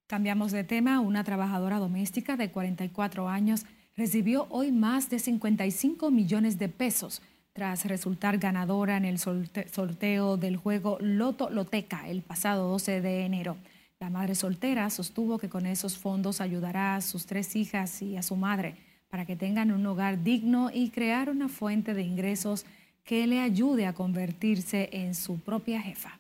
[0.07, 1.01] Cambiamos de tema.
[1.01, 7.21] Una trabajadora doméstica de 44 años recibió hoy más de 55 millones de pesos
[7.53, 13.59] tras resultar ganadora en el sorteo del juego Loto Loteca el pasado 12 de enero.
[14.01, 18.23] La madre soltera sostuvo que con esos fondos ayudará a sus tres hijas y a
[18.23, 18.75] su madre
[19.11, 22.65] para que tengan un hogar digno y crear una fuente de ingresos
[23.05, 26.19] que le ayude a convertirse en su propia jefa.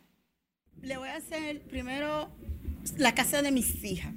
[0.83, 2.29] Le voy a hacer primero
[2.99, 4.13] la casa de mis hijas.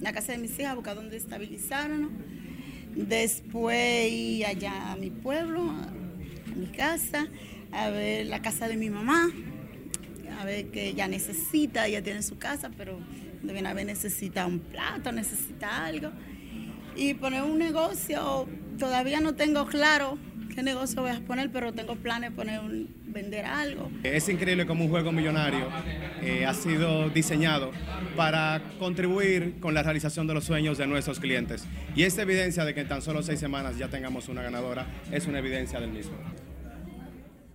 [0.00, 2.10] La casa de mis hijas, buscar donde estabilizaron.
[2.96, 7.28] Después allá a mi pueblo, a mi casa,
[7.70, 9.30] a ver la casa de mi mamá,
[10.32, 12.98] a ver qué ella necesita, ella tiene su casa, pero
[13.42, 16.10] de bien a ver necesita un plato, necesita algo.
[16.94, 20.18] Y poner un negocio, todavía no tengo claro
[20.54, 23.90] qué negocio voy a poner, pero tengo planes de poner un, vender algo.
[24.02, 25.68] Es increíble como un juego millonario
[26.20, 27.70] eh, ha sido diseñado
[28.16, 31.64] para contribuir con la realización de los sueños de nuestros clientes.
[31.94, 35.26] Y esta evidencia de que en tan solo seis semanas ya tengamos una ganadora es
[35.26, 36.16] una evidencia del mismo.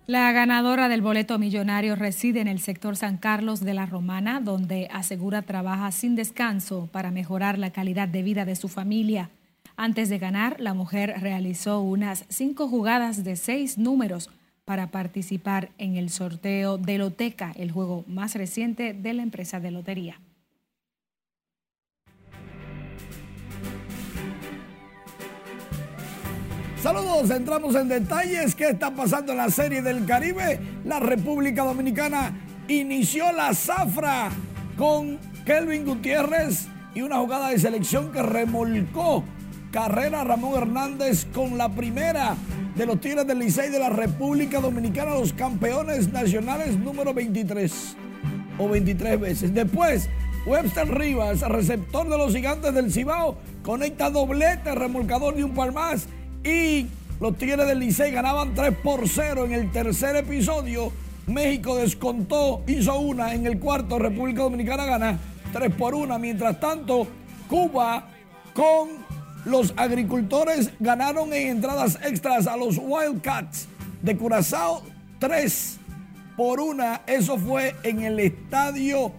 [0.08, 4.88] La ganadora del boleto millonario reside en el sector San Carlos de la Romana, donde
[4.90, 9.32] asegura trabaja sin descanso para mejorar la calidad de vida de su familia.
[9.76, 14.30] Antes de ganar, la mujer realizó unas cinco jugadas de seis números
[14.64, 19.72] para participar en el sorteo de Loteca, el juego más reciente de la empresa de
[19.72, 20.22] lotería.
[26.88, 28.56] Saludos, entramos en detalles.
[28.56, 30.58] ¿Qué está pasando en la Serie del Caribe?
[30.86, 32.32] La República Dominicana
[32.70, 34.30] inició la zafra
[34.78, 39.26] con Kelvin Gutiérrez y una jugada de selección que remolcó
[39.70, 42.38] carrera Ramón Hernández con la primera
[42.78, 47.98] de los Tigres del Licey de la República Dominicana, los campeones nacionales número 23
[48.60, 49.54] o 23 veces.
[49.54, 50.10] Después,
[50.46, 56.08] Webster Rivas, receptor de los gigantes del Cibao, conecta doblete, remolcador de un par más
[56.48, 56.88] y
[57.20, 60.92] los Tigres del Licey ganaban 3 por 0 en el tercer episodio.
[61.28, 65.20] México descontó, hizo una en el cuarto, República Dominicana gana
[65.52, 66.18] 3 por 1.
[66.20, 67.08] Mientras tanto,
[67.50, 68.08] Cuba
[68.54, 68.90] con
[69.46, 73.68] los agricultores ganaron en entradas extras a los Wildcats
[74.02, 74.84] de Curazao
[75.20, 75.80] 3
[76.38, 77.02] por 1.
[77.08, 79.12] Eso fue en el estadio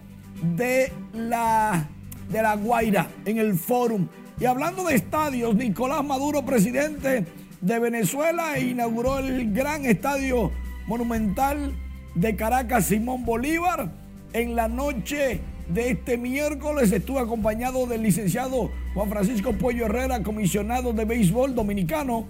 [0.55, 1.87] de la,
[2.29, 4.07] de la Guaira, en el Fórum.
[4.39, 7.25] Y hablando de estadios, Nicolás Maduro, presidente
[7.59, 10.49] de Venezuela, inauguró el gran estadio
[10.87, 11.75] monumental
[12.15, 13.91] de Caracas, Simón Bolívar,
[14.31, 16.89] en la noche de este miércoles.
[16.93, 22.25] Estuvo acompañado del licenciado Juan Francisco Pollo Herrera, comisionado de béisbol dominicano.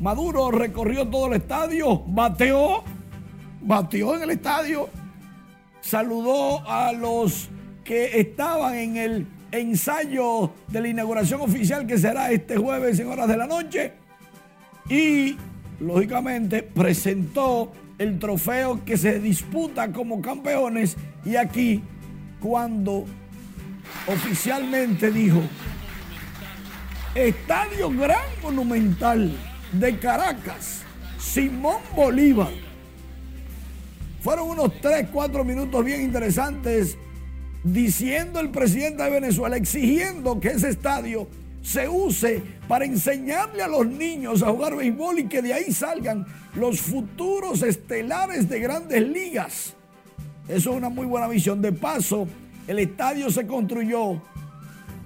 [0.00, 2.84] Maduro recorrió todo el estadio, bateó,
[3.62, 4.90] bateó en el estadio,
[5.80, 7.48] saludó a los
[7.84, 13.28] que estaban en el ensayo de la inauguración oficial que será este jueves en horas
[13.28, 13.92] de la noche
[14.88, 15.36] y
[15.80, 21.82] lógicamente presentó el trofeo que se disputa como campeones y aquí
[22.40, 23.04] cuando
[24.06, 25.42] oficialmente dijo
[27.14, 29.32] Estadio Gran Monumental
[29.72, 30.82] de Caracas,
[31.18, 32.52] Simón Bolívar.
[34.20, 36.96] Fueron unos 3, 4 minutos bien interesantes
[37.72, 41.28] diciendo el presidente de Venezuela, exigiendo que ese estadio
[41.62, 46.26] se use para enseñarle a los niños a jugar béisbol y que de ahí salgan
[46.54, 49.74] los futuros estelares de grandes ligas.
[50.48, 51.60] Eso es una muy buena visión.
[51.60, 52.26] De paso,
[52.66, 54.22] el estadio se construyó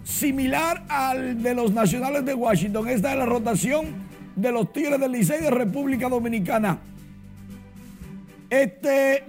[0.04, 2.88] similar al de los Nacionales de Washington.
[2.88, 3.86] Esta es la rotación
[4.36, 6.78] de los Tigres del Licey de República Dominicana.
[8.48, 9.24] Este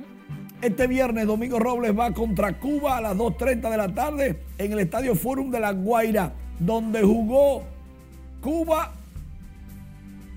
[0.64, 4.80] este viernes, Domingo Robles va contra Cuba a las 2.30 de la tarde en el
[4.80, 7.64] Estadio Forum de La Guaira, donde jugó
[8.42, 8.94] Cuba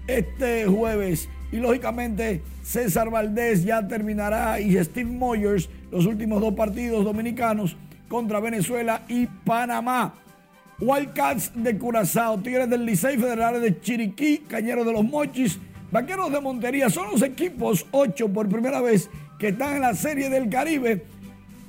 [0.09, 1.29] este jueves.
[1.53, 7.77] Y lógicamente César Valdés ya terminará y Steve Moyers los últimos dos partidos dominicanos
[8.09, 10.15] contra Venezuela y Panamá.
[10.81, 15.59] Wildcats de Curazao, Tigres del Licey, Federales de Chiriquí, Cañeros de los Mochis,
[15.93, 16.91] Vaqueros de Montería.
[16.91, 19.09] Son los equipos ocho por primera vez
[19.39, 21.05] que están en la Serie del Caribe.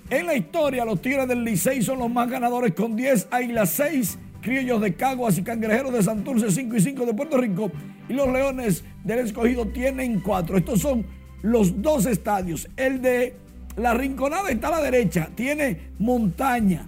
[0.10, 4.18] En la historia, los Tigres del Licey son los más ganadores con 10, Águilas 6,
[4.42, 7.72] Criollos de Caguas y Cangrejeros de Santurce 5 y 5 de Puerto Rico.
[8.08, 10.58] Y los Leones del Escogido tienen 4.
[10.58, 11.06] Estos son
[11.42, 12.70] los dos estadios.
[12.78, 13.36] El de
[13.76, 16.88] la Rinconada está a la derecha, tiene montaña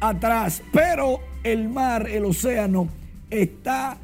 [0.00, 2.88] atrás, pero el mar, el océano,
[3.30, 3.96] está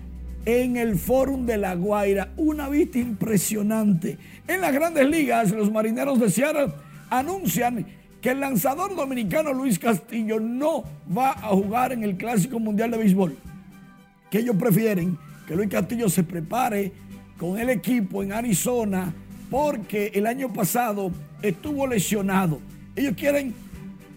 [0.46, 2.32] en el Fórum de La Guaira.
[2.36, 4.18] Una vista impresionante.
[4.46, 6.72] En las grandes ligas, los marineros de Seattle
[7.10, 7.86] anuncian
[8.20, 10.84] que el lanzador dominicano Luis Castillo no
[11.16, 13.36] va a jugar en el Clásico Mundial de Béisbol.
[14.30, 16.92] Que ellos prefieren que Luis Castillo se prepare
[17.38, 19.12] con el equipo en Arizona
[19.50, 21.10] porque el año pasado
[21.42, 22.60] estuvo lesionado.
[22.96, 23.54] Ellos quieren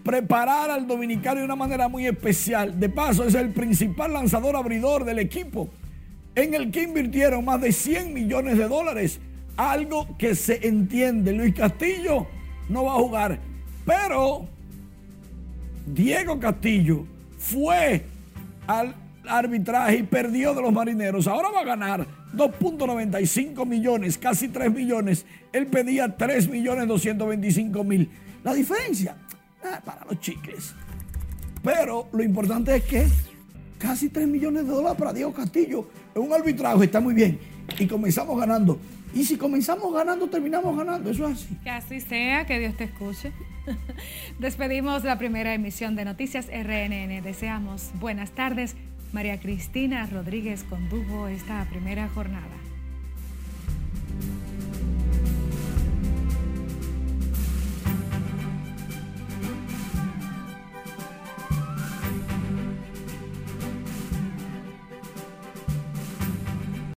[0.02, 2.80] preparar al dominicano de una manera muy especial.
[2.80, 5.68] De paso, es el principal lanzador abridor del equipo
[6.42, 9.20] en el que invirtieron más de 100 millones de dólares.
[9.56, 11.32] Algo que se entiende.
[11.32, 12.28] Luis Castillo
[12.68, 13.40] no va a jugar.
[13.84, 14.46] Pero
[15.84, 17.04] Diego Castillo
[17.38, 18.04] fue
[18.68, 18.94] al
[19.26, 21.26] arbitraje y perdió de los marineros.
[21.26, 25.26] Ahora va a ganar 2.95 millones, casi 3 millones.
[25.52, 28.08] Él pedía 3 millones 225 mil.
[28.44, 29.16] La diferencia,
[29.64, 30.72] ah, para los chicles.
[31.64, 33.06] Pero lo importante es que
[33.78, 35.88] casi 3 millones de dólares para Diego Castillo
[36.20, 37.38] un arbitraje está muy bien.
[37.78, 38.78] Y comenzamos ganando.
[39.14, 41.10] Y si comenzamos ganando, terminamos ganando.
[41.10, 41.56] Eso es así.
[41.62, 43.32] Que así sea, que Dios te escuche.
[44.38, 47.22] Despedimos la primera emisión de Noticias RNN.
[47.22, 48.76] Deseamos buenas tardes.
[49.12, 52.67] María Cristina Rodríguez condujo esta primera jornada.